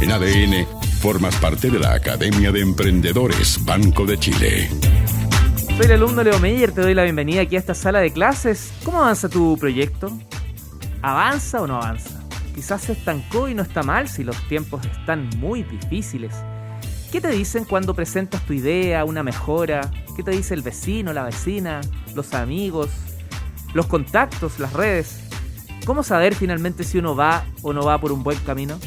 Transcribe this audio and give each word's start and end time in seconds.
En 0.00 0.12
ADN, 0.12 0.64
formas 1.00 1.34
parte 1.36 1.70
de 1.70 1.80
la 1.80 1.92
Academia 1.92 2.52
de 2.52 2.60
Emprendedores 2.60 3.58
Banco 3.64 4.06
de 4.06 4.16
Chile. 4.16 4.70
Soy 5.76 5.86
el 5.86 5.92
alumno 5.92 6.22
Leo 6.22 6.38
Meyer, 6.38 6.70
te 6.70 6.82
doy 6.82 6.94
la 6.94 7.02
bienvenida 7.02 7.40
aquí 7.40 7.56
a 7.56 7.58
esta 7.58 7.74
sala 7.74 7.98
de 7.98 8.12
clases. 8.12 8.72
¿Cómo 8.84 8.98
avanza 8.98 9.28
tu 9.28 9.58
proyecto? 9.58 10.16
¿Avanza 11.02 11.60
o 11.62 11.66
no 11.66 11.78
avanza? 11.78 12.22
Quizás 12.54 12.82
se 12.82 12.92
estancó 12.92 13.48
y 13.48 13.54
no 13.54 13.62
está 13.62 13.82
mal 13.82 14.08
si 14.08 14.22
los 14.22 14.36
tiempos 14.46 14.86
están 14.86 15.30
muy 15.38 15.64
difíciles. 15.64 16.32
¿Qué 17.10 17.20
te 17.20 17.30
dicen 17.30 17.64
cuando 17.64 17.92
presentas 17.92 18.46
tu 18.46 18.52
idea, 18.52 19.04
una 19.04 19.24
mejora? 19.24 19.90
¿Qué 20.14 20.22
te 20.22 20.30
dice 20.30 20.54
el 20.54 20.62
vecino, 20.62 21.12
la 21.12 21.24
vecina, 21.24 21.80
los 22.14 22.34
amigos, 22.34 22.88
los 23.74 23.86
contactos, 23.86 24.60
las 24.60 24.74
redes? 24.74 25.18
¿Cómo 25.84 26.04
saber 26.04 26.36
finalmente 26.36 26.84
si 26.84 26.98
uno 26.98 27.16
va 27.16 27.44
o 27.62 27.72
no 27.72 27.84
va 27.84 28.00
por 28.00 28.12
un 28.12 28.22
buen 28.22 28.38
camino? 28.38 28.78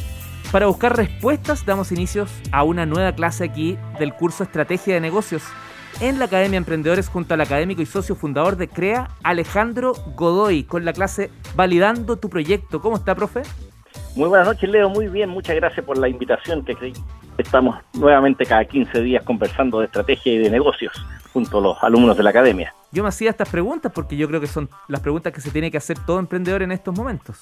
Para 0.52 0.68
buscar 0.68 0.98
respuestas 0.98 1.66
damos 1.66 1.94
inicios 1.94 2.30
a 2.52 2.64
una 2.64 2.86
nueva 2.86 3.14
clase 3.14 3.46
aquí 3.46 3.78
del 4.00 4.14
curso 4.14 4.44
Estrategia 4.44 4.94
de 4.94 5.00
Negocios 5.00 5.44
en 6.02 6.20
la 6.20 6.26
Academia 6.26 6.58
Emprendedores 6.58 7.08
junto 7.08 7.34
al 7.34 7.40
académico 7.40 7.82
y 7.82 7.86
socio 7.86 8.16
fundador 8.16 8.58
de 8.58 8.68
CREA, 8.68 9.08
Alejandro 9.24 9.94
Godoy, 10.18 10.66
con 10.66 10.84
la 10.84 10.92
clase 10.92 11.32
Validando 11.56 12.18
tu 12.18 12.30
proyecto. 12.30 12.82
¿Cómo 12.82 12.98
está, 12.98 13.16
profe? 13.16 13.44
Muy 14.18 14.28
buenas 14.28 14.46
noches, 14.46 14.70
Leo. 14.70 14.90
Muy 14.90 15.08
bien, 15.08 15.30
muchas 15.30 15.56
gracias 15.56 15.86
por 15.86 15.98
la 15.98 16.10
invitación. 16.10 16.66
Que 16.66 16.76
estamos 17.38 17.78
nuevamente 17.94 18.46
cada 18.46 18.66
15 18.66 19.02
días 19.04 19.24
conversando 19.24 19.80
de 19.80 19.86
estrategia 19.86 20.34
y 20.34 20.38
de 20.38 20.50
negocios 20.50 20.92
junto 21.32 21.60
a 21.60 21.62
los 21.62 21.78
alumnos 21.82 22.18
de 22.18 22.24
la 22.24 22.32
academia. 22.32 22.74
Yo 22.92 23.04
me 23.04 23.10
hacía 23.10 23.30
estas 23.30 23.48
preguntas 23.48 23.90
porque 23.96 24.18
yo 24.18 24.28
creo 24.28 24.42
que 24.42 24.48
son 24.48 24.70
las 24.90 25.00
preguntas 25.00 25.32
que 25.32 25.40
se 25.40 25.50
tiene 25.50 25.72
que 25.72 25.78
hacer 25.78 25.98
todo 26.06 26.20
emprendedor 26.20 26.62
en 26.62 26.74
estos 26.74 26.94
momentos. 26.94 27.42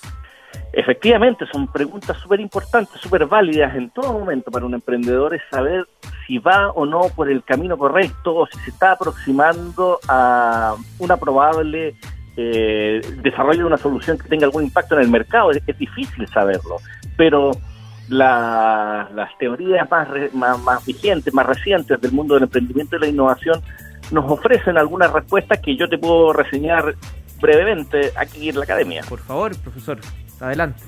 Efectivamente, 0.72 1.46
son 1.52 1.68
preguntas 1.68 2.18
súper 2.18 2.40
importantes, 2.40 3.02
súper 3.02 3.26
válidas 3.26 3.76
en 3.76 3.90
todo 3.90 4.14
momento 4.14 4.52
para 4.52 4.66
un 4.66 4.76
emprendedor 4.76 5.34
es 5.34 5.42
saber 5.50 5.88
si 6.28 6.38
va 6.38 6.70
o 6.72 6.86
no 6.86 7.02
por 7.16 7.30
el 7.30 7.44
camino 7.44 7.76
correcto 7.76 8.36
o 8.36 8.48
si 8.48 8.60
se 8.60 8.70
está 8.70 8.92
aproximando 8.92 10.00
a 10.08 10.76
una 11.00 11.18
probable 11.18 11.96
eh, 12.38 13.02
desarrollo 13.24 13.62
de 13.62 13.66
una 13.66 13.78
solución 13.78 14.18
que 14.18 14.30
tenga 14.30 14.46
algún 14.46 14.64
impacto 14.64 14.96
en 14.96 15.02
el 15.02 15.10
mercado. 15.10 15.52
Es, 15.52 15.66
difícil 15.78 16.28
saberlo, 16.28 16.78
pero 17.18 17.52
las 18.08 19.38
teorías 19.40 19.90
más, 19.90 20.08
más, 20.34 20.60
más 20.60 20.86
vigentes, 20.86 21.34
más 21.34 21.46
recientes 21.46 22.00
del 22.00 22.12
mundo 22.12 22.36
del 22.36 22.44
emprendimiento 22.44 22.96
y 22.96 23.00
la 23.00 23.08
innovación 23.08 23.62
nos 24.12 24.32
ofrecen 24.32 24.78
algunas 24.78 25.12
respuestas 25.12 25.60
que 25.60 25.76
yo 25.76 25.90
te 25.90 25.98
puedo 25.98 26.32
reseñar 26.34 26.96
brevemente 27.42 28.12
aquí 28.16 28.50
en 28.50 28.58
la 28.58 28.64
academia. 28.64 29.04
Por 29.08 29.20
favor, 29.20 29.56
profesor. 29.58 30.00
Adelante. 30.40 30.82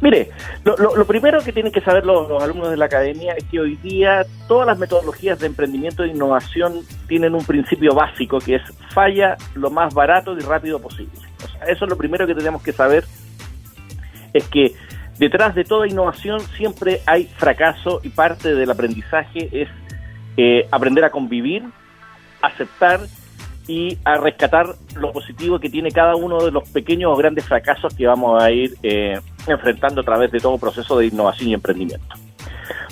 Mire, 0.00 0.30
lo, 0.64 1.06
primero 1.06 1.40
que 1.40 1.52
tienen 1.52 1.72
que 1.72 1.80
saber 1.80 2.04
los, 2.04 2.42
alumnos 2.42 2.70
de 2.70 2.76
la 2.76 2.84
academia 2.84 3.34
es 3.34 3.44
que 3.44 3.60
hoy 3.60 3.76
día 3.76 4.24
todas 4.46 4.66
las 4.66 4.78
metodologías 4.78 5.38
de 5.38 5.46
emprendimiento 5.46 6.04
e 6.04 6.08
innovación 6.08 6.82
tienen 7.08 7.34
un 7.34 7.44
principio 7.44 7.94
básico 7.94 8.38
que 8.38 8.56
es 8.56 8.62
falla 8.92 9.36
lo 9.54 9.70
más 9.70 9.94
barato 9.94 10.36
y 10.36 10.40
rápido 10.40 10.80
posible. 10.80 11.12
eso 11.66 11.84
es 11.84 11.90
lo 11.90 11.96
primero 11.96 12.26
que 12.26 12.34
tenemos 12.34 12.62
que 12.62 12.72
saber, 12.72 13.04
es 14.32 14.46
que 14.48 14.74
detrás 15.18 15.54
de 15.54 15.64
toda 15.64 15.88
innovación 15.88 16.40
siempre 16.56 17.00
hay 17.06 17.24
fracaso 17.24 18.00
y 18.02 18.10
parte 18.10 18.54
del 18.54 18.70
aprendizaje 18.70 19.48
es 19.50 19.68
eh, 20.36 20.68
aprender 20.70 21.04
a 21.04 21.10
convivir, 21.10 21.64
aceptar 22.42 23.00
y 23.68 23.98
a 24.04 24.16
rescatar 24.16 24.74
lo 24.96 25.12
positivo 25.12 25.58
que 25.58 25.68
tiene 25.68 25.90
cada 25.90 26.14
uno 26.14 26.44
de 26.44 26.50
los 26.50 26.68
pequeños 26.70 27.12
o 27.12 27.16
grandes 27.16 27.44
fracasos 27.44 27.94
que 27.94 28.06
vamos 28.06 28.42
a 28.42 28.50
ir 28.50 28.76
eh, 28.82 29.18
enfrentando 29.46 30.00
a 30.00 30.04
través 30.04 30.30
de 30.30 30.38
todo 30.38 30.58
proceso 30.58 30.98
de 30.98 31.06
innovación 31.06 31.50
y 31.50 31.54
emprendimiento. 31.54 32.14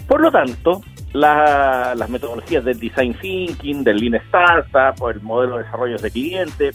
Por 0.09 0.21
lo 0.21 0.31
tanto, 0.31 0.83
las 1.13 2.09
metodologías 2.11 2.65
del 2.65 2.79
design 2.79 3.15
thinking, 3.15 3.85
del 3.85 3.99
lean 3.99 4.15
startup, 4.27 5.09
el 5.09 5.21
modelo 5.23 5.59
de 5.59 5.65
desarrollo 5.65 5.97
de 5.97 6.11
cliente, 6.11 6.71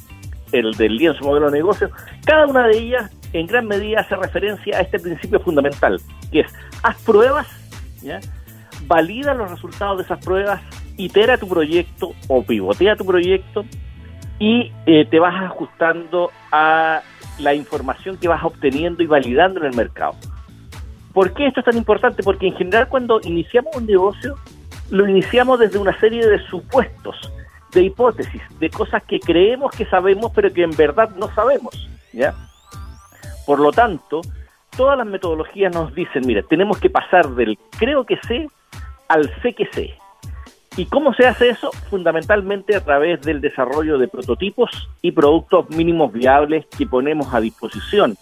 el 0.51 0.71
del 0.73 0.95
lienzo 0.95 1.23
modelo 1.23 1.51
de 1.51 1.57
negocio, 1.57 1.91
cada 2.25 2.47
una 2.47 2.67
de 2.67 2.77
ellas 2.77 3.11
en 3.33 3.45
gran 3.47 3.67
medida 3.67 3.99
hace 3.99 4.15
referencia 4.15 4.77
a 4.77 4.81
este 4.81 4.99
principio 4.99 5.39
fundamental, 5.41 5.99
que 6.31 6.41
es 6.41 6.53
haz 6.81 6.97
pruebas, 7.03 7.47
valida 8.87 9.33
los 9.33 9.51
resultados 9.51 9.97
de 9.97 10.03
esas 10.03 10.23
pruebas, 10.23 10.61
itera 10.97 11.37
tu 11.37 11.47
proyecto 11.47 12.13
o 12.27 12.41
pivotea 12.41 12.95
tu 12.95 13.05
proyecto 13.05 13.65
y 14.39 14.71
eh, 14.85 15.05
te 15.05 15.19
vas 15.19 15.35
ajustando 15.43 16.31
a 16.51 17.01
la 17.39 17.53
información 17.53 18.17
que 18.17 18.27
vas 18.27 18.43
obteniendo 18.43 19.03
y 19.03 19.07
validando 19.07 19.59
en 19.59 19.67
el 19.67 19.75
mercado. 19.75 20.15
¿Por 21.13 21.33
qué 21.33 21.47
esto 21.47 21.59
es 21.59 21.65
tan 21.65 21.77
importante? 21.77 22.23
Porque 22.23 22.47
en 22.47 22.55
general 22.55 22.87
cuando 22.87 23.19
iniciamos 23.23 23.75
un 23.75 23.85
negocio, 23.85 24.35
lo 24.89 25.07
iniciamos 25.07 25.59
desde 25.59 25.77
una 25.77 25.97
serie 25.99 26.25
de 26.25 26.39
supuestos, 26.47 27.31
de 27.73 27.83
hipótesis, 27.83 28.41
de 28.59 28.69
cosas 28.69 29.03
que 29.03 29.19
creemos 29.19 29.71
que 29.75 29.85
sabemos, 29.85 30.31
pero 30.33 30.51
que 30.51 30.63
en 30.63 30.75
verdad 30.75 31.09
no 31.17 31.33
sabemos. 31.33 31.89
¿ya? 32.13 32.33
Por 33.45 33.59
lo 33.59 33.71
tanto, 33.71 34.21
todas 34.75 34.97
las 34.97 35.07
metodologías 35.07 35.73
nos 35.73 35.93
dicen, 35.93 36.23
mira, 36.25 36.41
tenemos 36.43 36.79
que 36.79 36.89
pasar 36.89 37.29
del 37.29 37.57
creo 37.77 38.05
que 38.05 38.17
sé 38.27 38.47
al 39.07 39.29
sé 39.41 39.53
que 39.53 39.65
sé. 39.73 39.93
¿Y 40.79 40.85
cómo 40.85 41.13
se 41.13 41.27
hace 41.27 41.49
eso? 41.49 41.71
Fundamentalmente 41.89 42.73
a 42.73 42.79
través 42.79 43.21
del 43.21 43.41
desarrollo 43.41 43.97
de 43.97 44.07
prototipos 44.07 44.69
y 45.01 45.11
productos 45.11 45.69
mínimos 45.71 46.13
viables 46.13 46.67
que 46.67 46.85
ponemos 46.85 47.33
a 47.33 47.41
disposición 47.41 48.15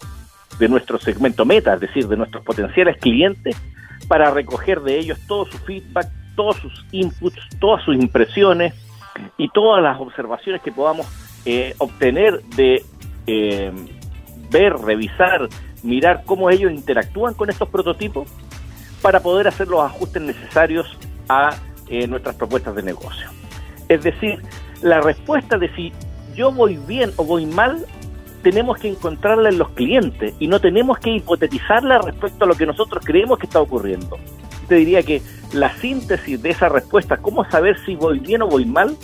de 0.58 0.68
nuestro 0.68 0.98
segmento 0.98 1.44
meta, 1.44 1.74
es 1.74 1.80
decir, 1.82 2.08
de 2.08 2.16
nuestros 2.16 2.44
potenciales 2.44 2.96
clientes, 2.98 3.56
para 4.08 4.32
recoger 4.32 4.80
de 4.80 4.98
ellos 4.98 5.20
todo 5.28 5.46
su 5.46 5.56
feedback, 5.58 6.08
todos 6.34 6.56
sus 6.56 6.84
inputs, 6.90 7.38
todas 7.60 7.84
sus 7.84 7.94
impresiones 7.94 8.74
y 9.36 9.48
todas 9.50 9.80
las 9.80 10.00
observaciones 10.00 10.60
que 10.60 10.72
podamos 10.72 11.06
eh, 11.44 11.76
obtener 11.78 12.42
de 12.56 12.84
eh, 13.28 13.72
ver, 14.50 14.72
revisar, 14.78 15.48
mirar 15.84 16.24
cómo 16.26 16.50
ellos 16.50 16.72
interactúan 16.72 17.34
con 17.34 17.50
estos 17.50 17.68
prototipos 17.68 18.28
para 19.00 19.20
poder 19.20 19.46
hacer 19.46 19.68
los 19.68 19.78
ajustes 19.78 20.20
necesarios 20.20 20.98
a 21.28 21.50
eh, 21.90 22.06
nuestras 22.06 22.36
propuestas 22.36 22.74
de 22.74 22.82
negocio. 22.82 23.28
Es 23.88 24.02
decir, 24.02 24.42
la 24.82 25.00
respuesta 25.00 25.58
de 25.58 25.74
si 25.74 25.92
yo 26.34 26.52
voy 26.52 26.78
bien 26.86 27.12
o 27.16 27.24
voy 27.24 27.46
mal, 27.46 27.84
tenemos 28.42 28.78
que 28.78 28.88
encontrarla 28.88 29.48
en 29.48 29.58
los 29.58 29.70
clientes 29.70 30.34
y 30.38 30.46
no 30.46 30.60
tenemos 30.60 30.98
que 30.98 31.10
hipotetizarla 31.10 31.98
respecto 31.98 32.44
a 32.44 32.48
lo 32.48 32.54
que 32.54 32.66
nosotros 32.66 33.04
creemos 33.04 33.38
que 33.38 33.46
está 33.46 33.60
ocurriendo. 33.60 34.18
Te 34.68 34.76
diría 34.76 35.02
que 35.02 35.22
la 35.52 35.74
síntesis 35.76 36.40
de 36.40 36.50
esa 36.50 36.68
respuesta, 36.68 37.16
cómo 37.16 37.44
saber 37.50 37.78
si 37.84 37.96
voy 37.96 38.20
bien 38.20 38.42
o 38.42 38.46
voy 38.46 38.64
mal, 38.64 38.96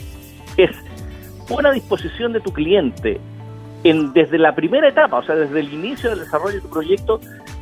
es 0.57 0.71
pon 1.49 1.67
a 1.67 1.73
disposición 1.73 2.33
de 2.33 2.41
tu 2.41 2.53
cliente 2.53 3.21
en, 3.83 4.13
desde 4.13 4.39
la 4.39 4.55
primera 4.55 4.89
etapa, 4.89 5.19
o 5.19 5.23
sea, 5.23 5.35
desde 5.35 5.61
el 5.61 5.73
inicio 5.73 6.11
del 6.11 6.21
desarrollo 6.21 6.57
de 6.57 6.61
tu 6.63 6.71
proyecto, 6.71 7.21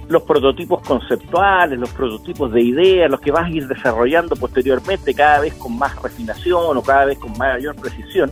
los 0.09 0.23
prototipos 0.23 0.81
conceptuales, 0.83 1.79
los 1.79 1.91
prototipos 1.91 2.53
de 2.53 2.63
ideas, 2.63 3.11
los 3.11 3.21
que 3.21 3.31
vas 3.31 3.47
a 3.47 3.51
ir 3.51 3.67
desarrollando 3.67 4.37
posteriormente 4.37 5.15
cada 5.15 5.41
vez 5.41 5.55
con 5.55 5.77
más 5.79 6.01
refinación 6.03 6.77
o 6.77 6.83
cada 6.83 7.07
vez 7.07 7.19
con 7.19 7.37
mayor 7.39 7.75
precisión, 7.77 8.31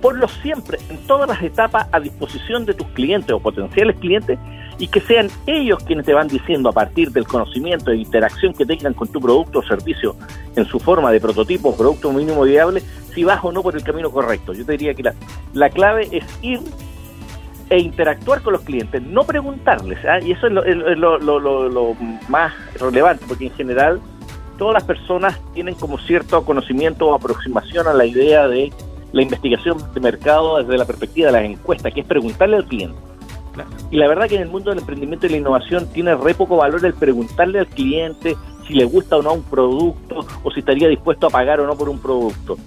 ponlos 0.00 0.32
siempre 0.42 0.78
en 0.88 0.98
todas 1.06 1.28
las 1.28 1.42
etapas 1.42 1.88
a 1.92 2.00
disposición 2.00 2.64
de 2.64 2.74
tus 2.74 2.86
clientes 2.88 3.30
o 3.32 3.40
potenciales 3.40 3.96
clientes 3.96 4.38
y 4.78 4.88
que 4.88 5.00
sean 5.00 5.28
ellos 5.46 5.82
quienes 5.84 6.04
te 6.04 6.12
van 6.12 6.28
diciendo 6.28 6.68
a 6.68 6.72
partir 6.72 7.10
del 7.10 7.26
conocimiento 7.26 7.90
e 7.90 7.96
interacción 7.96 8.52
que 8.52 8.66
tengan 8.66 8.92
con 8.92 9.08
tu 9.08 9.20
producto 9.20 9.60
o 9.60 9.62
servicio 9.62 10.16
en 10.54 10.66
su 10.66 10.78
forma 10.78 11.10
de 11.10 11.20
prototipo 11.20 11.70
o 11.70 11.76
producto 11.76 12.12
mínimo 12.12 12.42
viable, 12.42 12.82
si 13.14 13.24
vas 13.24 13.42
o 13.42 13.52
no 13.52 13.62
por 13.62 13.74
el 13.74 13.82
camino 13.82 14.10
correcto. 14.10 14.52
Yo 14.52 14.66
te 14.66 14.72
diría 14.72 14.94
que 14.94 15.02
la, 15.02 15.14
la 15.54 15.70
clave 15.70 16.08
es 16.12 16.24
ir 16.42 16.60
e 17.68 17.78
interactuar 17.78 18.42
con 18.42 18.52
los 18.52 18.62
clientes, 18.62 19.02
no 19.02 19.24
preguntarles, 19.24 19.98
¿ah? 20.04 20.20
y 20.20 20.32
eso 20.32 20.46
es, 20.46 20.98
lo, 20.98 21.96
más 22.28 22.52
relevante, 22.78 23.24
porque 23.26 23.46
en 23.46 23.52
general 23.54 24.00
todas 24.56 24.74
las 24.74 24.84
personas 24.84 25.40
tienen 25.52 25.74
como 25.74 25.98
cierto 25.98 26.44
conocimiento 26.44 27.08
o 27.08 27.14
aproximación 27.14 27.88
a 27.88 27.92
la 27.92 28.06
idea 28.06 28.46
de 28.46 28.72
la 29.12 29.22
investigación 29.22 29.78
de 29.94 30.00
mercado 30.00 30.62
desde 30.62 30.78
la 30.78 30.84
perspectiva 30.84 31.26
de 31.26 31.32
las 31.32 31.44
encuestas, 31.44 31.92
que 31.92 32.00
es 32.00 32.06
preguntarle 32.06 32.56
al 32.56 32.66
cliente. 32.66 32.98
Y 33.90 33.96
la 33.96 34.06
verdad 34.06 34.28
que 34.28 34.36
en 34.36 34.42
el 34.42 34.48
mundo 34.48 34.70
del 34.70 34.80
emprendimiento 34.80 35.26
y 35.26 35.30
la 35.30 35.38
innovación 35.38 35.88
tiene 35.92 36.14
re 36.14 36.34
poco 36.34 36.58
valor 36.58 36.84
el 36.84 36.94
preguntarle 36.94 37.60
al 37.60 37.66
cliente 37.66 38.36
si 38.66 38.74
le 38.74 38.84
gusta 38.84 39.16
o 39.16 39.22
no 39.22 39.32
un 39.32 39.42
producto 39.42 40.26
o 40.42 40.50
si 40.50 40.60
estaría 40.60 40.88
dispuesto 40.88 41.28
a 41.28 41.30
pagar 41.30 41.60
o 41.60 41.66
no 41.66 41.76
por 41.76 41.88
un 41.88 41.98
producto 41.98 42.58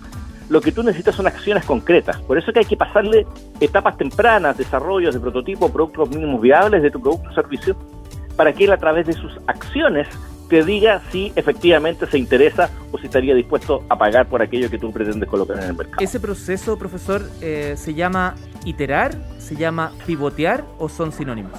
lo 0.50 0.62
que 0.62 0.72
tú 0.72 0.84
necesitas 0.84 1.16
son 1.16 1.28
acciones 1.28 1.64
concretas. 1.64 2.18
Por 2.22 2.38
eso 2.38 2.50
es 2.50 2.54
que 2.54 2.60
hay 2.60 2.66
que 2.66 2.78
pasarle 2.78 3.26
etapas 3.60 3.98
tempranas, 3.98 4.58
desarrollos 4.58 5.14
de 5.14 5.20
prototipo, 5.20 5.72
productos 5.72 6.10
mínimos 6.10 6.42
viables 6.42 6.82
de 6.82 6.92
tu 6.92 7.00
producto 7.02 7.30
o 7.30 7.34
servicio, 7.34 7.76
para 8.36 8.52
que 8.54 8.66
él 8.66 8.72
a 8.72 8.78
través 8.78 9.06
de 9.06 9.14
sus 9.14 9.40
acciones 9.48 10.08
te 10.50 10.64
diga 10.64 11.02
si 11.12 11.32
efectivamente 11.36 12.08
se 12.08 12.18
interesa 12.18 12.72
o 12.92 12.98
si 12.98 13.06
estaría 13.06 13.36
dispuesto 13.36 13.84
a 13.88 13.98
pagar 13.98 14.26
por 14.28 14.42
aquello 14.42 14.70
que 14.70 14.80
tú 14.80 14.92
pretendes 14.92 15.30
colocar 15.30 15.58
en 15.58 15.64
el 15.64 15.76
mercado. 15.76 16.04
¿Ese 16.04 16.20
proceso, 16.20 16.78
profesor, 16.78 17.22
eh, 17.42 17.76
se 17.78 17.94
llama 17.94 18.36
iterar, 18.66 19.14
se 19.38 19.56
llama 19.56 19.92
pivotear 20.08 20.66
o 20.80 20.90
son 20.90 21.12
sinónimos? 21.12 21.52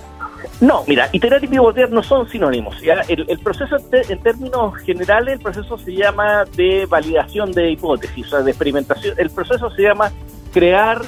No, 0.60 0.84
mira, 0.86 1.08
iterar 1.12 1.42
y 1.42 1.48
pivotear 1.48 1.90
no 1.90 2.02
son 2.02 2.28
sinónimos. 2.28 2.80
¿ya? 2.80 3.02
El, 3.08 3.38
proceso, 3.40 3.76
en 3.92 4.22
términos 4.22 4.76
generales, 4.78 5.34
el 5.34 5.40
proceso 5.40 5.78
se 5.78 5.94
llama 5.94 6.44
de 6.56 6.86
validación 6.86 7.52
de 7.52 7.70
hipótesis, 7.70 8.26
o 8.26 8.30
sea, 8.30 8.40
de 8.40 8.50
experimentación. 8.50 9.14
El 9.18 9.30
proceso 9.30 9.70
se 9.70 9.82
llama 9.82 10.12
crear, 10.52 11.00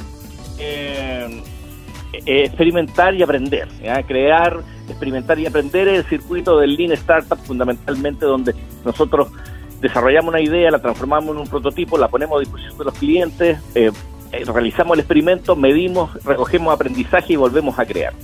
eh, 0.58 1.42
eh, 2.12 2.44
experimentar 2.44 3.14
y 3.14 3.22
aprender. 3.22 3.68
¿ya? 3.82 4.02
Crear, 4.02 4.60
experimentar 4.88 5.38
y 5.38 5.46
aprender 5.46 5.88
el 5.88 6.04
circuito 6.04 6.58
del 6.58 6.74
Lean 6.76 6.92
Startup, 6.92 7.38
fundamentalmente 7.38 8.24
donde 8.24 8.54
nosotros 8.84 9.28
desarrollamos 9.80 10.30
una 10.30 10.40
idea, 10.40 10.70
la 10.70 10.80
transformamos 10.80 11.34
en 11.34 11.42
un 11.42 11.48
prototipo, 11.48 11.98
la 11.98 12.08
ponemos 12.08 12.36
a 12.36 12.40
disposición 12.40 12.78
de 12.78 12.84
los 12.84 12.94
clientes, 12.94 13.58
eh, 13.74 13.90
realizamos 14.46 14.94
el 14.94 15.00
experimento, 15.00 15.56
medimos, 15.56 16.12
recogemos 16.24 16.72
aprendizaje 16.72 17.34
y 17.34 17.36
volvemos 17.36 17.78
a 17.78 17.84
crear. 17.84 18.14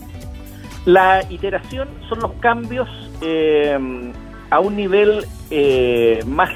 La 0.84 1.22
iteración 1.28 1.88
son 2.08 2.20
los 2.20 2.32
cambios 2.34 2.88
eh, 3.20 3.76
a 4.50 4.60
un 4.60 4.76
nivel 4.76 5.25
eh, 5.50 6.20
más, 6.26 6.50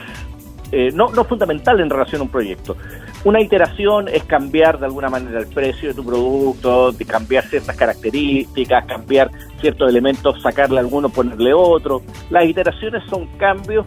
eh, 0.71 0.91
no, 0.95 1.09
no 1.11 1.25
fundamental 1.25 1.81
en 1.81 1.91
relación 1.91 2.21
a 2.21 2.25
un 2.25 2.31
proyecto. 2.31 2.77
Una 3.25 3.41
iteración 3.41 4.09
es 4.09 4.25
cambiar 4.25 4.81
de 4.81 4.87
alguna 4.87 5.09
manera 5.09 5.39
el 5.39 5.47
precio 5.47 5.91
de 5.91 5.95
tu 5.95 6.05
producto, 6.05 6.91
de 6.91 7.05
cambiar 7.05 7.45
ciertas 7.45 7.77
características, 7.77 8.85
cambiar 8.87 9.31
ciertos 9.61 9.89
elementos, 9.89 10.43
sacarle 10.43 10.81
alguno, 10.81 11.09
ponerle 11.09 11.55
otro. 11.55 12.03
Las 12.31 12.47
iteraciones 12.47 13.05
son 13.09 13.27
cambios 13.37 13.87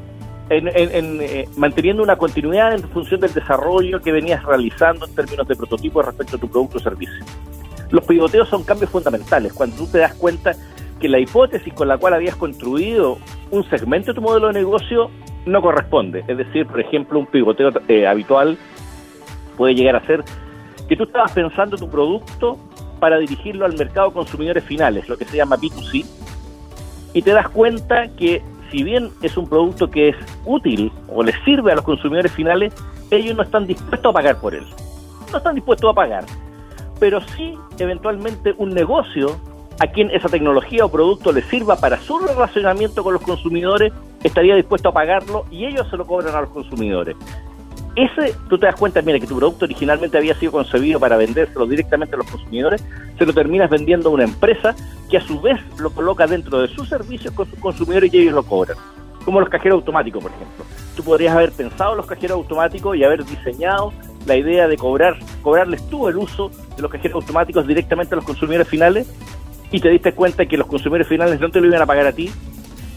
en, 0.49 1.45
manteniendo 1.57 2.03
una 2.03 2.15
continuidad 2.15 2.73
en 2.73 2.83
función 2.89 3.19
del 3.19 3.33
desarrollo 3.33 3.99
que 3.99 4.11
venías 4.11 4.43
realizando 4.43 5.05
en 5.05 5.15
términos 5.15 5.47
de 5.47 5.55
prototipo 5.55 6.01
respecto 6.01 6.37
a 6.37 6.39
tu 6.39 6.47
producto 6.47 6.77
o 6.77 6.81
servicio. 6.81 7.25
Los 7.89 8.05
pivoteos 8.05 8.49
son 8.49 8.63
cambios 8.63 8.89
fundamentales. 8.89 9.53
Cuando 9.53 9.75
tú 9.75 9.87
te 9.87 9.99
das 9.99 10.13
cuenta 10.15 10.53
que 10.99 11.09
la 11.09 11.19
hipótesis 11.19 11.73
con 11.73 11.87
la 11.87 11.97
cual 11.97 12.13
habías 12.13 12.35
construido 12.35 13.17
un 13.51 13.63
segmento 13.69 14.11
de 14.11 14.15
tu 14.15 14.21
modelo 14.21 14.47
de 14.47 14.53
negocio 14.53 15.09
no 15.45 15.61
corresponde. 15.61 16.23
Es 16.27 16.37
decir, 16.37 16.65
por 16.65 16.79
ejemplo, 16.79 17.19
un 17.19 17.27
pivoteo 17.27 17.69
eh, 17.87 18.07
habitual 18.07 18.57
puede 19.57 19.75
llegar 19.75 19.95
a 19.95 20.05
ser 20.05 20.23
que 20.87 20.95
tú 20.95 21.03
estabas 21.03 21.31
pensando 21.31 21.77
tu 21.77 21.89
producto 21.89 22.57
para 22.99 23.17
dirigirlo 23.17 23.65
al 23.65 23.77
mercado 23.77 24.11
consumidores 24.11 24.63
finales, 24.63 25.07
lo 25.07 25.17
que 25.17 25.25
se 25.25 25.37
llama 25.37 25.57
B2C, 25.57 26.05
y 27.13 27.21
te 27.21 27.31
das 27.31 27.49
cuenta 27.49 28.07
que 28.15 28.41
si 28.71 28.83
bien 28.83 29.09
es 29.21 29.37
un 29.37 29.47
producto 29.47 29.89
que 29.89 30.09
es 30.09 30.15
útil 30.45 30.91
o 31.07 31.23
les 31.23 31.35
sirve 31.43 31.71
a 31.71 31.75
los 31.75 31.83
consumidores 31.83 32.31
finales, 32.31 32.73
ellos 33.11 33.35
no 33.35 33.43
están 33.43 33.67
dispuestos 33.67 34.09
a 34.09 34.13
pagar 34.13 34.39
por 34.39 34.55
él. 34.55 34.65
No 35.31 35.37
están 35.37 35.55
dispuestos 35.55 35.89
a 35.89 35.93
pagar 35.93 36.25
pero 36.99 37.21
sí 37.21 37.57
eventualmente 37.79 38.53
un 38.57 38.69
negocio 38.69 39.37
a 39.79 39.87
quien 39.87 40.09
esa 40.11 40.29
tecnología 40.29 40.85
o 40.85 40.89
producto 40.89 41.31
le 41.31 41.41
sirva 41.43 41.75
para 41.75 41.99
su 41.99 42.17
relacionamiento 42.19 43.03
con 43.03 43.13
los 43.13 43.21
consumidores, 43.21 43.91
estaría 44.23 44.55
dispuesto 44.55 44.89
a 44.89 44.93
pagarlo 44.93 45.45
y 45.51 45.65
ellos 45.65 45.87
se 45.89 45.97
lo 45.97 46.05
cobran 46.05 46.33
a 46.35 46.41
los 46.41 46.49
consumidores. 46.49 47.15
Ese, 47.95 48.35
tú 48.49 48.57
te 48.57 48.65
das 48.65 48.75
cuenta, 48.75 49.01
mira, 49.01 49.19
que 49.19 49.27
tu 49.27 49.37
producto 49.37 49.63
originalmente 49.63 50.17
había 50.17 50.35
sido 50.35 50.51
concebido 50.51 50.99
para 50.99 51.15
vendérselo 51.15 51.65
directamente 51.65 52.15
a 52.15 52.17
los 52.17 52.29
consumidores, 52.29 52.83
se 53.17 53.25
lo 53.25 53.33
terminas 53.33 53.69
vendiendo 53.69 54.09
a 54.09 54.11
una 54.11 54.25
empresa 54.25 54.75
que 55.09 55.17
a 55.17 55.21
su 55.21 55.39
vez 55.39 55.59
lo 55.79 55.89
coloca 55.91 56.27
dentro 56.27 56.59
de 56.59 56.67
sus 56.67 56.89
servicios 56.89 57.33
con 57.33 57.49
sus 57.49 57.57
consumidores 57.59 58.13
y 58.13 58.19
ellos 58.19 58.33
lo 58.33 58.43
cobran. 58.43 58.77
Como 59.23 59.39
los 59.39 59.49
cajeros 59.49 59.77
automáticos, 59.77 60.21
por 60.21 60.31
ejemplo. 60.31 60.65
Tú 60.95 61.03
podrías 61.03 61.35
haber 61.35 61.51
pensado 61.51 61.95
los 61.95 62.05
cajeros 62.05 62.35
automáticos 62.35 62.97
y 62.97 63.03
haber 63.03 63.23
diseñado 63.23 63.93
la 64.25 64.35
idea 64.35 64.67
de 64.67 64.77
cobrar, 64.77 65.17
cobrarles 65.41 65.87
tú 65.89 66.07
el 66.09 66.17
uso 66.17 66.51
de 66.75 66.81
los 66.81 66.91
cajeros 66.91 67.15
automáticos 67.15 67.67
directamente 67.67 68.15
a 68.15 68.17
los 68.17 68.25
consumidores 68.25 68.67
finales 68.67 69.07
y 69.71 69.79
te 69.79 69.89
diste 69.89 70.13
cuenta 70.13 70.45
que 70.45 70.57
los 70.57 70.67
consumidores 70.67 71.07
finales 71.07 71.39
no 71.39 71.49
te 71.49 71.59
lo 71.59 71.67
iban 71.67 71.81
a 71.81 71.85
pagar 71.85 72.07
a 72.07 72.11
ti 72.11 72.31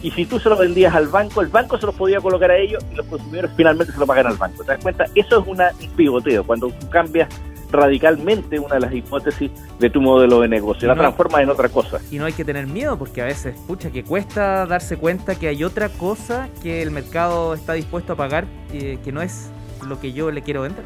y 0.03 0.11
si 0.13 0.27
tú 0.27 0.39
se 0.39 0.49
lo 0.49 0.57
vendías 0.57 0.95
al 0.95 1.09
banco, 1.09 1.41
el 1.41 1.49
banco 1.49 1.77
se 1.79 1.87
los 1.87 1.95
podía 1.95 2.21
colocar 2.21 2.51
a 2.51 2.57
ellos 2.57 2.85
y 2.93 2.95
los 2.95 3.07
consumidores 3.07 3.51
finalmente 3.57 3.93
se 3.93 3.99
lo 3.99 4.07
pagan 4.07 4.29
al 4.29 4.37
banco. 4.37 4.63
¿Te 4.63 4.73
das 4.73 4.83
cuenta? 4.83 5.05
Eso 5.15 5.41
es 5.41 5.47
una, 5.47 5.73
un 5.81 5.91
pivoteo, 5.91 6.45
cuando 6.45 6.69
tú 6.69 6.89
cambias 6.89 7.29
radicalmente 7.71 8.59
una 8.59 8.77
de 8.77 8.81
las 8.81 8.95
hipótesis 8.95 9.51
de 9.79 9.91
tu 9.91 10.01
modelo 10.01 10.41
de 10.41 10.49
negocio, 10.49 10.89
la 10.89 10.95
transformas 10.95 11.43
en 11.43 11.51
otra 11.51 11.69
cosa. 11.69 12.01
Y 12.11 12.19
no 12.19 12.25
hay 12.25 12.33
que 12.33 12.45
tener 12.45 12.67
miedo 12.67 12.99
porque 12.99 13.21
a 13.21 13.27
veces, 13.27 13.57
pucha, 13.67 13.91
que 13.91 14.05
cuesta 14.05 14.65
darse 14.67 14.97
cuenta 14.97 15.35
que 15.35 15.49
hay 15.49 15.65
otra 15.65 15.89
cosa 15.89 16.49
que 16.63 16.81
el 16.81 16.91
mercado 16.91 17.55
está 17.55 17.75
dispuesto 17.75 18.15
a 18.15 18.17
pagar 18.17 18.47
eh, 18.73 18.99
que 19.05 19.13
no 19.13 19.21
es 19.21 19.51
lo 19.87 20.01
que 20.01 20.13
yo 20.13 20.31
le 20.31 20.43
quiero 20.43 20.63
vender. 20.63 20.85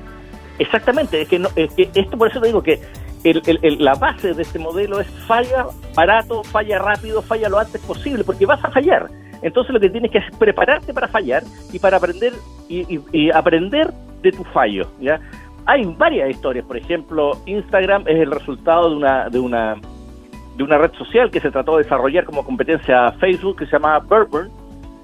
Exactamente, 0.58 1.22
es 1.22 1.28
que, 1.28 1.38
no, 1.38 1.48
esto 1.56 2.16
por 2.16 2.30
eso 2.30 2.40
te 2.40 2.48
digo 2.48 2.62
que 2.62 2.80
la 3.78 3.94
base 3.94 4.34
de 4.34 4.42
este 4.42 4.58
modelo 4.58 5.00
es 5.00 5.08
falla 5.26 5.66
barato, 5.94 6.42
falla 6.44 6.78
rápido, 6.78 7.22
falla 7.22 7.48
lo 7.48 7.58
antes 7.58 7.80
posible, 7.82 8.24
porque 8.24 8.46
vas 8.46 8.62
a 8.64 8.70
fallar. 8.70 9.08
Entonces 9.42 9.72
lo 9.72 9.80
que 9.80 9.90
tienes 9.90 10.10
que 10.10 10.18
hacer 10.18 10.32
es 10.32 10.38
prepararte 10.38 10.92
para 10.94 11.08
fallar 11.08 11.42
y 11.72 11.78
para 11.78 11.96
aprender 11.96 12.32
y, 12.68 13.30
aprender 13.30 13.92
de 14.22 14.32
tu 14.32 14.44
fallo. 14.44 14.86
¿ya? 15.00 15.20
Hay 15.66 15.84
varias 15.84 16.30
historias, 16.30 16.64
por 16.64 16.76
ejemplo, 16.76 17.32
Instagram 17.46 18.04
es 18.06 18.20
el 18.20 18.30
resultado 18.30 18.90
de 18.90 18.96
una, 18.96 19.28
de 19.28 19.38
una 19.38 19.76
de 20.56 20.64
una 20.64 20.76
red 20.76 20.92
social 20.92 21.30
que 21.30 21.40
se 21.40 21.50
trató 21.50 21.78
de 21.78 21.84
desarrollar 21.84 22.24
como 22.24 22.44
competencia 22.44 23.06
a 23.06 23.12
Facebook 23.12 23.56
que 23.58 23.66
se 23.66 23.72
llama 23.72 23.98
Burburn 24.00 24.50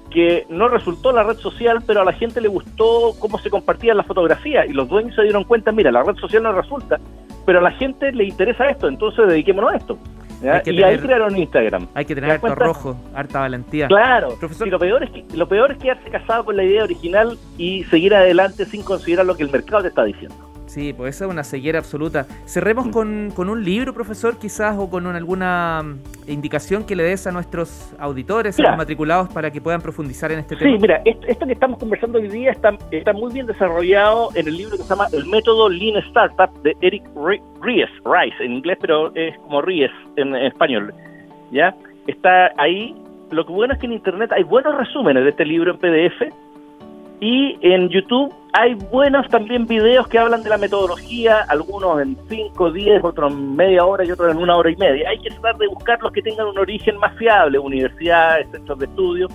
que 0.09 0.45
no 0.49 0.67
resultó 0.67 1.11
la 1.11 1.23
red 1.23 1.37
social, 1.37 1.79
pero 1.85 2.01
a 2.01 2.05
la 2.05 2.13
gente 2.13 2.41
le 2.41 2.47
gustó 2.47 3.13
cómo 3.19 3.37
se 3.39 3.49
compartían 3.49 3.97
las 3.97 4.05
fotografías 4.05 4.67
y 4.67 4.73
los 4.73 4.89
dueños 4.89 5.15
se 5.15 5.23
dieron 5.23 5.43
cuenta, 5.43 5.71
mira, 5.71 5.91
la 5.91 6.03
red 6.03 6.15
social 6.15 6.43
no 6.43 6.51
resulta, 6.51 6.99
pero 7.45 7.59
a 7.59 7.61
la 7.61 7.71
gente 7.71 8.11
le 8.11 8.25
interesa 8.25 8.65
esto, 8.65 8.87
entonces 8.87 9.27
dediquémonos 9.27 9.73
a 9.73 9.77
esto. 9.77 9.97
Y 10.41 10.83
ahí 10.83 10.97
crearon 10.97 11.35
Instagram. 11.35 11.87
Hay 11.93 12.05
que 12.05 12.15
tener 12.15 12.31
harto 12.31 12.55
rojo, 12.55 12.95
harta 13.13 13.41
valentía. 13.41 13.87
Claro. 13.87 14.35
Profesor, 14.39 14.67
y 14.67 14.71
lo 14.71 14.79
peor 14.79 15.03
es 15.03 15.09
que 15.11 15.25
lo 15.35 15.47
peor 15.47 15.71
es 15.71 15.77
quedarse 15.79 16.09
casado 16.09 16.45
con 16.45 16.55
la 16.55 16.63
idea 16.63 16.83
original 16.83 17.37
y 17.57 17.83
seguir 17.85 18.15
adelante 18.15 18.65
sin 18.65 18.83
considerar 18.83 19.25
lo 19.25 19.35
que 19.35 19.43
el 19.43 19.51
mercado 19.51 19.81
te 19.81 19.89
está 19.89 20.05
diciendo. 20.05 20.48
Sí, 20.69 20.93
pues 20.93 21.15
esa 21.15 21.25
es 21.25 21.31
una 21.31 21.43
ceguera 21.43 21.79
absoluta. 21.79 22.27
Cerremos 22.45 22.89
con, 22.89 23.31
con, 23.35 23.49
un 23.49 23.63
libro, 23.63 23.91
profesor, 23.91 24.37
quizás, 24.37 24.77
o 24.77 24.87
con 24.87 25.07
alguna 25.07 25.81
mm, 25.83 26.29
indicación 26.29 26.85
que 26.85 26.95
le 26.95 27.01
des 27.01 27.25
a 27.25 27.31
nuestros 27.31 27.91
auditores, 27.97 28.59
a 28.59 28.69
los 28.69 28.77
matriculados, 28.77 29.29
para 29.29 29.49
que 29.49 29.61
puedan 29.61 29.81
profundizar 29.81 30.31
en 30.31 30.37
este 30.37 30.55
tema. 30.55 30.71
Sí, 30.71 30.77
mira, 30.79 31.01
esto, 31.05 31.47
que 31.47 31.53
estamos 31.53 31.79
conversando 31.79 32.19
hoy 32.19 32.27
día 32.27 32.51
está, 32.51 32.77
está 32.91 33.13
muy 33.13 33.33
bien 33.33 33.47
desarrollado 33.47 34.29
en 34.35 34.47
el 34.47 34.57
libro 34.57 34.77
que 34.77 34.83
se 34.83 34.89
llama 34.89 35.07
El 35.11 35.25
método 35.25 35.69
Lean 35.69 35.97
Startup 36.03 36.51
de 36.61 36.77
Eric 36.81 37.03
Ries, 37.63 37.89
Rice 38.05 38.43
en 38.43 38.53
inglés, 38.53 38.77
pero 38.79 39.11
es 39.15 39.35
como 39.39 39.63
Ries 39.63 39.89
en, 40.17 40.35
en 40.35 40.45
español. 40.45 40.93
¿Ya? 41.51 41.73
Está 42.05 42.51
ahí. 42.57 42.95
Lo 43.31 43.43
que 43.43 43.51
bueno 43.51 43.73
es 43.73 43.79
que 43.79 43.87
en 43.87 43.93
Internet 43.93 44.31
hay 44.33 44.43
buenos 44.43 44.77
resúmenes 44.77 45.23
de 45.23 45.31
este 45.31 45.45
libro 45.45 45.71
en 45.71 45.79
PDF 45.79 46.31
y 47.21 47.57
en 47.61 47.89
YouTube 47.89 48.31
hay 48.53 48.73
buenos 48.73 49.27
también 49.29 49.65
videos 49.65 50.07
que 50.07 50.17
hablan 50.17 50.41
de 50.41 50.49
la 50.49 50.57
metodología, 50.57 51.45
algunos 51.49 52.01
en 52.01 52.17
5, 52.27 52.71
10, 52.71 53.03
otros 53.03 53.31
en 53.31 53.55
media 53.55 53.85
hora 53.85 54.03
y 54.03 54.11
otros 54.11 54.31
en 54.31 54.37
una 54.37 54.55
hora 54.55 54.71
y 54.71 54.75
media. 54.75 55.09
Hay 55.09 55.19
que 55.19 55.29
tratar 55.29 55.57
de 55.57 55.67
buscar 55.67 56.01
los 56.01 56.11
que 56.11 56.21
tengan 56.21 56.47
un 56.47 56.57
origen 56.57 56.97
más 56.97 57.15
fiable, 57.17 57.59
universidades, 57.59 58.49
centros 58.51 58.79
de 58.79 58.85
estudio. 58.85 59.27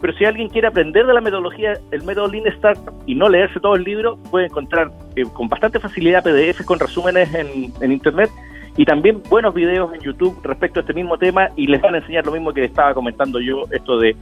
Pero 0.00 0.12
si 0.18 0.26
alguien 0.26 0.48
quiere 0.50 0.66
aprender 0.66 1.06
de 1.06 1.14
la 1.14 1.22
metodología, 1.22 1.78
el 1.90 2.02
método 2.02 2.28
Lean 2.28 2.46
Startup 2.48 2.92
y 3.06 3.14
no 3.14 3.28
leerse 3.28 3.58
todo 3.60 3.76
el 3.76 3.84
libro, 3.84 4.18
puede 4.30 4.46
encontrar 4.46 4.90
eh, 5.16 5.24
con 5.32 5.48
bastante 5.48 5.80
facilidad 5.80 6.22
PDF 6.22 6.62
con 6.66 6.78
resúmenes 6.78 7.32
en, 7.34 7.72
en 7.80 7.92
Internet 7.92 8.30
y 8.76 8.84
también 8.84 9.22
buenos 9.30 9.54
videos 9.54 9.94
en 9.94 10.00
YouTube 10.00 10.38
respecto 10.42 10.80
a 10.80 10.82
este 10.82 10.92
mismo 10.92 11.16
tema 11.16 11.48
y 11.56 11.66
les 11.66 11.80
van 11.80 11.94
a 11.94 11.98
enseñar 11.98 12.26
lo 12.26 12.32
mismo 12.32 12.52
que 12.52 12.64
estaba 12.64 12.92
comentando 12.92 13.40
yo, 13.40 13.64
esto 13.70 13.98
de 13.98 14.14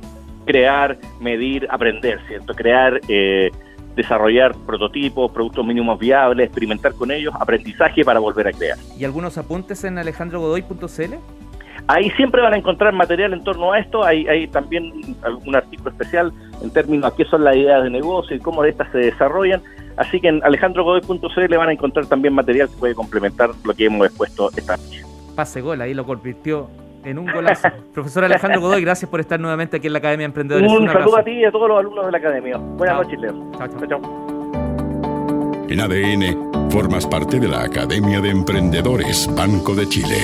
crear, 0.45 0.99
medir, 1.21 1.67
aprender, 1.71 2.21
¿cierto? 2.29 2.55
Crear, 2.55 3.01
eh, 3.09 3.51
desarrollar 3.95 4.55
prototipos, 4.67 5.31
productos 5.33 5.65
mínimos 5.67 5.99
viables, 5.99 6.47
experimentar 6.47 6.95
con 6.95 7.11
ellos, 7.11 7.35
aprendizaje 7.39 8.05
para 8.05 8.21
volver 8.21 8.49
a 8.49 8.53
crear. 8.53 8.79
¿Y 8.99 9.05
algunos 9.05 9.39
apuntes 9.39 9.85
en 9.85 9.99
alejandrogodoy.cl? 9.99 11.15
Ahí 11.89 12.11
siempre 12.11 12.41
van 12.41 12.55
a 12.55 12.57
encontrar 12.57 12.93
material 12.93 13.33
en 13.33 13.43
torno 13.43 13.73
a 13.73 13.79
esto. 13.79 14.05
Hay, 14.05 14.27
hay 14.29 14.47
también 14.47 15.17
algún 15.23 15.57
artículo 15.57 15.91
especial 15.91 16.33
en 16.63 16.71
términos 16.71 17.13
a 17.13 17.17
qué 17.17 17.25
son 17.25 17.45
las 17.45 17.57
ideas 17.57 17.83
de 17.83 17.91
negocio 17.91 18.37
y 18.37 18.39
cómo 18.39 18.65
estas 18.65 18.91
se 18.93 18.99
desarrollan. 18.99 19.61
Así 19.97 20.21
que 20.21 20.29
en 20.29 20.43
alejandrogodoy.cl 20.45 21.41
le 21.49 21.57
van 21.57 21.69
a 21.69 21.73
encontrar 21.73 22.07
también 22.07 22.35
material 22.35 22.69
que 22.69 22.77
puede 22.77 22.95
complementar 22.95 23.51
lo 23.65 23.75
que 23.75 23.87
hemos 23.87 24.07
expuesto 24.07 24.51
esta 24.57 24.77
noche. 24.77 25.03
Pase 25.35 25.61
gol, 25.61 25.81
ahí 25.81 25.93
lo 25.93 26.07
convirtió 26.07 26.69
en 27.05 27.19
un 27.19 27.27
golazo. 27.33 27.69
Profesor 27.95 28.25
Alejandro 28.25 28.61
Godoy, 28.61 28.83
gracias 28.83 29.11
por 29.11 29.21
estar 29.21 29.39
nuevamente 29.39 29.77
aquí 29.77 29.87
en 29.87 29.93
la 29.95 29.99
Academia 29.99 30.25
de 30.25 30.29
Emprendedores. 30.29 30.71
Un, 30.71 30.89
saludo 30.89 31.19
a 31.19 31.25
ti 31.25 31.33
y 31.33 31.45
a 31.45 31.53
todos 31.53 31.69
los 31.69 31.79
alumnos 31.79 32.07
de 32.07 32.13
la 32.13 32.19
Academia. 32.19 32.57
Buenas 32.57 32.97
noches, 32.97 33.21
Leo. 33.21 33.51
Chao, 33.59 33.69
chao. 33.69 33.87
chao. 33.89 34.33
En 35.69 35.81
ADN, 35.81 36.71
formas 36.71 37.07
parte 37.07 37.41
de 37.41 37.49
la 37.49 37.63
Academia 37.63 38.21
de 38.21 38.31
Emprendedores 38.31 39.29
Banco 39.35 39.75
de 39.75 39.89
Chile. 39.89 40.19